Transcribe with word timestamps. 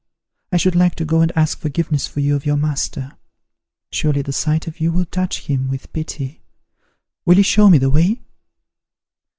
I 0.51 0.57
should 0.57 0.73
like 0.75 0.95
to 0.95 1.05
go 1.05 1.21
and 1.21 1.31
ask 1.35 1.59
forgiveness 1.59 2.07
for 2.07 2.21
you 2.21 2.35
of 2.35 2.43
your 2.43 2.57
master. 2.57 3.19
Surely 3.91 4.23
the 4.23 4.33
sight 4.33 4.65
of 4.65 4.79
you 4.79 4.91
will 4.91 5.05
touch 5.05 5.41
him 5.41 5.67
with 5.67 5.93
pity. 5.93 6.41
Will 7.23 7.37
you 7.37 7.43
show 7.43 7.69
me 7.69 7.77
the 7.77 7.91
way?" 7.91 8.19